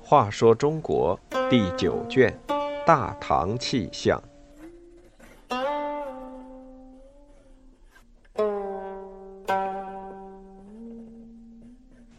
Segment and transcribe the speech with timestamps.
[0.00, 2.34] 话说中国第九卷
[2.86, 4.22] 《大唐气象》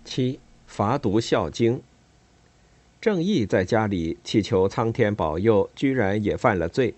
[0.05, 1.77] 七伐读《孝经》。
[3.01, 6.93] 郑义在家里祈求苍天保佑，居然也犯了罪。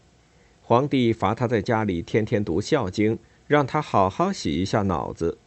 [0.61, 3.15] 皇帝罚他在家里天天读《孝经》，
[3.51, 5.37] 让他好好洗一下脑子。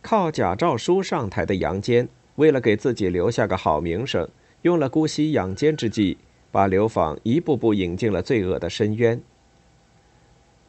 [0.00, 4.28] 靠假诏书上台的杨坚，为了给自己留下个好名声，
[4.62, 6.16] 用了姑息养奸之计，
[6.52, 9.20] 把刘访一步步引进了罪恶的深渊。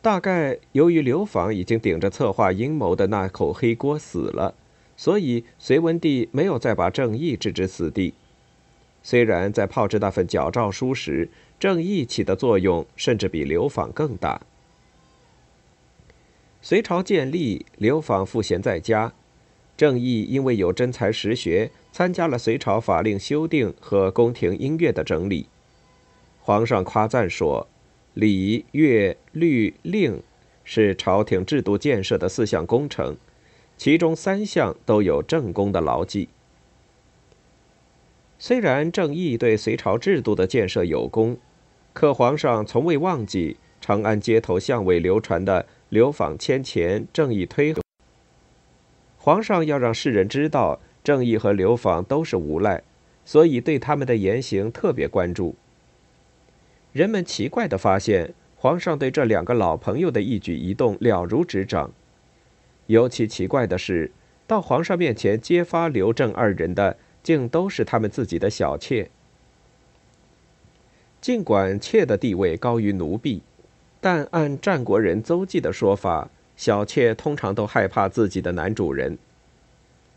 [0.01, 4.55] 大概由于刘访已经顶着策划阴谋的那口黑锅死了。
[4.97, 8.15] 所以，隋文帝没有再把郑义置之死地。
[9.03, 14.41] 虽然在炮制那份矫诏书时，郑义起的作用甚至比刘访更大。
[16.63, 19.13] 隋朝建立，刘访赋闲在家，
[19.75, 25.47] 郑义因为有真才实学，参加了隋朝法令修订和宫廷音乐的整理。
[26.39, 27.67] 皇上夸赞说
[28.13, 30.21] ：“礼、乐、律、令
[30.63, 33.17] 是朝廷制度建设的四项工程。”
[33.75, 36.29] 其中三项都有正宫的牢记。
[38.37, 41.39] 虽然郑义对隋朝制度的建设有功，
[41.91, 47.75] 可皇上从未忘记长安街头巷尾流传的“流访千钱，正义推”。
[49.19, 52.81] 皇上要让世人知道正义和流访都是无赖，
[53.25, 55.53] 所以对他们的言行特别关注。
[56.93, 61.91] 人们奇怪地发现，皇上对这两个老朋友的一举一动了如指掌。
[62.87, 64.11] 尤其奇怪的是，
[64.47, 69.09] 到皇上面前揭发刘正二人的，竟都是他们自己的小妾。
[71.19, 73.43] 尽管妾的地位高于奴婢，
[74.01, 79.17] 但按战国人邹忌的说法，小妾通常都害怕自己的男主人。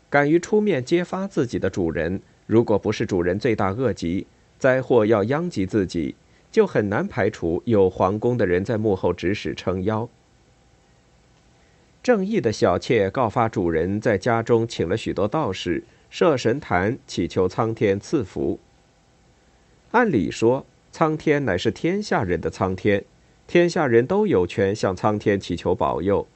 [0.09, 4.25] 敢于出面揭发自己的主人，如果不是主人罪大恶极，
[4.57, 6.15] 灾祸要殃及自己，
[6.51, 10.09] 就很难排除有皇宫的人在幕后指使撑腰。
[12.01, 18.59] 正义的小妾告发主人在家中请了许多道士设神坛，祈求苍天赐福。
[19.91, 23.03] 按理说，苍天乃是天下人的苍天，
[23.47, 26.27] 天下人都有权向苍天祈求保佑。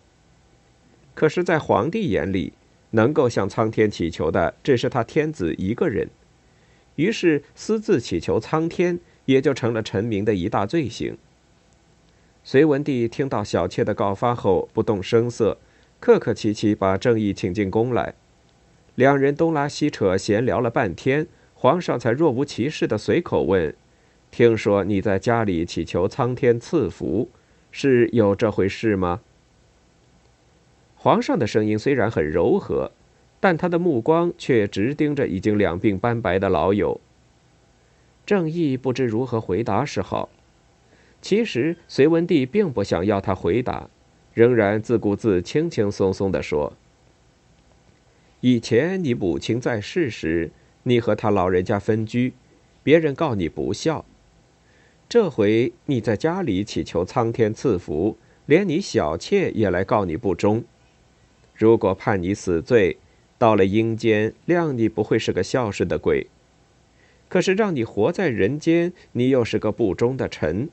[1.13, 2.53] 可是，在皇帝眼里，
[2.91, 6.09] 能够向苍天祈求的只是他天子一个人，
[6.95, 11.17] 于是私自祈求苍天也就成了臣民的一大罪行。
[12.43, 15.57] 隋文帝听到小妾的告发后，不动声色，
[15.99, 18.13] 客客气气把郑义请进宫来。
[18.95, 23.75] 两人东拉西扯，闲聊了半天，皇上才若无其事的随口问
[24.31, 27.29] ：“听说你在家里祈求苍天赐福，
[27.71, 29.21] 是有这回事吗？”
[30.95, 32.91] 皇上的声音虽然很柔和，
[33.39, 36.99] 但他的目光却直盯着已经两鬓斑白的老友。
[38.25, 40.29] 郑义不知如何回答是好。
[41.21, 43.89] 其实隋文帝并不想要他回答，
[44.33, 46.73] 仍然自顾自、轻轻松松地说
[48.41, 50.51] ：“以前你母亲在世时，
[50.83, 52.33] 你和他老人家分居，
[52.83, 54.05] 别人告你不孝；
[55.09, 58.15] 这回你在家里祈求苍天赐福，
[58.45, 60.63] 连你小妾也来告你不忠。
[61.55, 62.97] 如果判你死罪，
[63.39, 66.27] 到了阴间，谅你不会是个孝顺的鬼；
[67.27, 70.69] 可是让你活在人间，你又是个不忠的臣。”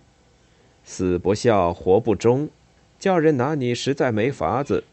[0.85, 2.51] 死不孝，活不忠，
[2.99, 4.85] 叫人拿你实在没法子。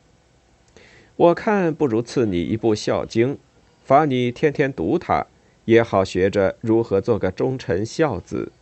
[1.18, 3.36] 我看不如赐你一部《孝经》，
[3.84, 5.28] 罚你天天读它，
[5.66, 8.54] 也好学着如何做个忠臣孝子。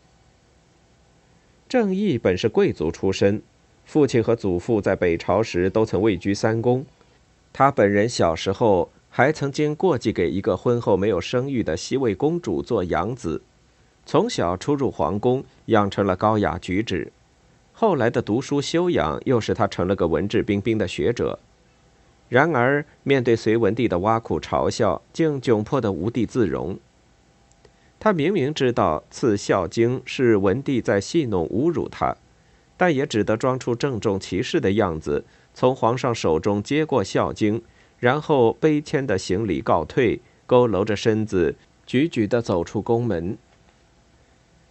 [1.71, 3.41] 郑义本是贵族出身，
[3.85, 6.85] 父亲和祖父在北朝时都曾位居三公，
[7.53, 13.41] 他本人小时候还曾经过继给一个婚后没有生育的西魏公主做养子，
[14.05, 17.09] 从小出入皇宫，养成了高雅举止。
[17.71, 21.39] 后来的读书修养，又使他成了个文质彬彬的学者。
[22.27, 26.77] 然而，面对隋文帝的挖苦嘲笑，竟窘迫得无地自容。
[28.03, 32.17] 他明明知道赐《孝经》是文帝在戏弄侮辱他，
[32.75, 37.59] 但也只得装出郑重其事的样子，从皇上手中接过《孝经》，
[37.99, 41.53] 然后卑谦的行礼告退，佝偻着身子，
[41.85, 43.37] 踽踽地走出宫门。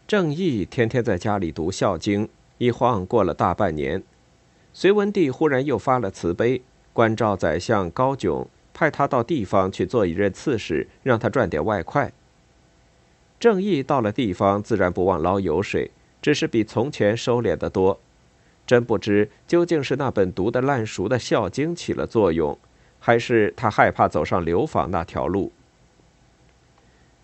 [0.08, 2.26] 郑义天天在家里读《孝经》。
[2.58, 4.02] 一晃过了大半年，
[4.72, 6.60] 隋文帝忽然又发了慈悲，
[6.92, 12.12] 关照宰相高炯，派他到地方去做一任刺史，让他赚点外快。
[13.40, 15.90] 郑义到了地方，自然不忘捞油水，
[16.20, 17.98] 只是比从前收敛得多。
[18.66, 22.56] 真不知究竟是那本读得烂熟的《孝经》起了作用，
[22.98, 25.50] 还是他害怕走上流放那条路。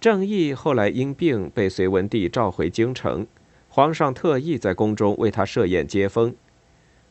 [0.00, 3.26] 郑义后来因病被隋文帝召回京城，
[3.68, 6.34] 皇上特意在宫中为他设宴接风。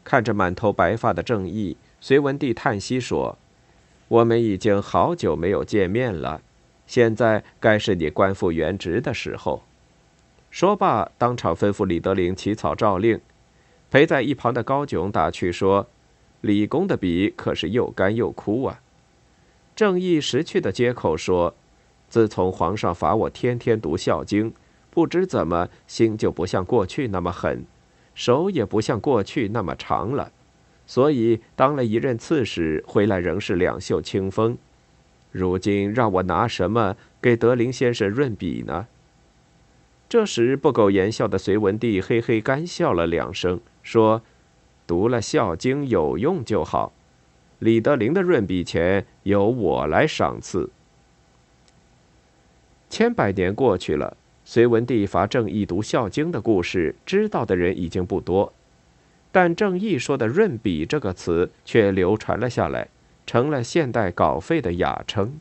[0.04, 3.38] 看着满头白发的郑义，隋文帝叹息说
[4.08, 6.42] ：“我们已经好久没有见面了，
[6.88, 9.64] 现在该是你官复原职的时候。”
[10.52, 13.20] 说罢，当场吩咐李德林起草诏令。
[13.92, 15.88] 陪在一旁的高炯打趣说
[16.42, 18.82] ：“李公的笔可是又干又枯啊。”
[19.76, 21.54] 郑义识趣的接口说
[22.10, 24.52] ：“自从皇上罚我天天读《孝经》，
[24.90, 27.66] 不知怎么心就不像过去那么狠，
[28.14, 30.32] 手也不像过去那么长了，
[30.88, 34.58] 所以当了一任刺史，回来仍是两袖清风。
[35.36, 38.88] 如今让我拿什么给德龄先生润笔呢？”
[40.08, 43.60] 这时不苟言笑的隋文帝嘿嘿干笑了两声。
[43.84, 44.22] 说
[44.88, 46.94] ：“读了《孝经》有用就好，
[47.60, 50.70] 李德龄的润笔钱由我来赏赐。”
[52.90, 54.16] 千百年过去了，
[54.46, 58.54] 隋文帝罚郑义读《孝经》的故事，知道的人已经不多，
[59.32, 62.88] 但郑义说的“润笔”这个词却流传了下来，
[63.26, 65.40] 成了现代稿费的雅称。